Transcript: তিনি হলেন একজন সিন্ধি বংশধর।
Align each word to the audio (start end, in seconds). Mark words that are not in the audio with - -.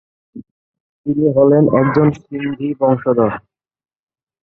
তিনি 1.01 1.25
হলেন 1.37 1.63
একজন 1.79 2.07
সিন্ধি 2.17 2.69
বংশধর। 2.79 3.31